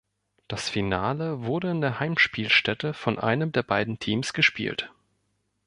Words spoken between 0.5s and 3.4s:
Finale wurde in der Heimspielstätte von